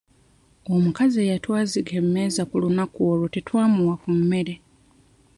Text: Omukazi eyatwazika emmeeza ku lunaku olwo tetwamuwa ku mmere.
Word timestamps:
Omukazi 0.73 1.17
eyatwazika 1.25 1.91
emmeeza 2.01 2.41
ku 2.49 2.55
lunaku 2.63 2.99
olwo 3.11 3.27
tetwamuwa 3.33 3.95
ku 4.01 4.09
mmere. 4.17 4.53